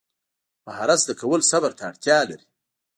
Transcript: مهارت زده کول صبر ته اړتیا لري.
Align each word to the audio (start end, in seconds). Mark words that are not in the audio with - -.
مهارت 0.65 0.99
زده 1.03 1.13
کول 1.21 1.41
صبر 1.51 1.71
ته 1.77 1.83
اړتیا 1.89 2.19
لري. 2.29 2.45